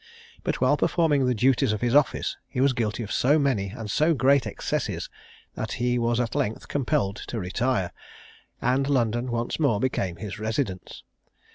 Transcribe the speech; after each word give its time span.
But 0.43 0.59
while 0.59 0.77
performing 0.77 1.27
the 1.27 1.35
duties 1.35 1.71
of 1.73 1.81
his 1.81 1.93
office, 1.93 2.35
he 2.47 2.59
was 2.59 2.73
guilty 2.73 3.03
of 3.03 3.11
so 3.11 3.37
many 3.37 3.67
and 3.67 3.85
so 3.91 4.15
great 4.15 4.47
excesses, 4.47 5.11
that 5.53 5.73
he 5.73 5.99
was 5.99 6.19
at 6.19 6.33
length 6.33 6.67
compelled 6.67 7.17
to 7.27 7.39
retire, 7.39 7.91
and 8.59 8.89
London 8.89 9.29
once 9.29 9.59
more 9.59 9.79
became 9.79 10.15
his 10.15 10.39
residence. 10.39 11.03